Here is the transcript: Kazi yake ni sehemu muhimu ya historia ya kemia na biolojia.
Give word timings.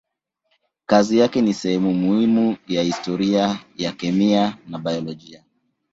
Kazi 0.85 1.17
yake 1.17 1.41
ni 1.41 1.53
sehemu 1.53 1.93
muhimu 1.93 2.57
ya 2.67 2.83
historia 2.83 3.59
ya 3.77 3.91
kemia 3.91 4.57
na 4.67 4.79
biolojia. 4.79 5.43